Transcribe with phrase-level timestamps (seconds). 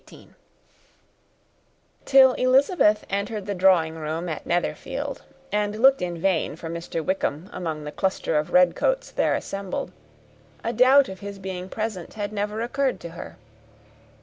[2.05, 7.05] Till Elizabeth entered the drawing room at Netherfield, and looked in vain for Mr.
[7.05, 9.91] Wickham among the cluster of red coats there assembled,
[10.63, 13.37] a doubt of his being present had never occurred to her.